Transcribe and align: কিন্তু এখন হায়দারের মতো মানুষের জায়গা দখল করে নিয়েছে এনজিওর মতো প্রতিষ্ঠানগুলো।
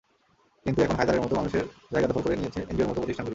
কিন্তু 0.65 0.79
এখন 0.81 0.95
হায়দারের 0.95 1.21
মতো 1.21 1.33
মানুষের 1.35 1.65
জায়গা 1.93 2.07
দখল 2.07 2.21
করে 2.23 2.35
নিয়েছে 2.35 2.59
এনজিওর 2.63 2.89
মতো 2.89 2.99
প্রতিষ্ঠানগুলো। 3.01 3.29